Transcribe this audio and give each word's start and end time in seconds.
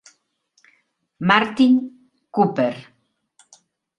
Martin 1.31 1.73
Cooper: 2.33 2.73